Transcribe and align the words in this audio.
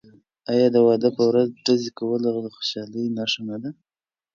آیا 0.51 0.67
د 0.71 0.77
واده 0.87 1.09
په 1.17 1.23
ورځ 1.29 1.47
ډزې 1.65 1.89
کول 1.97 2.19
د 2.23 2.27
خوشحالۍ 2.55 3.05
نښه 3.17 3.41
نه 3.49 3.57
ده؟ 3.63 3.69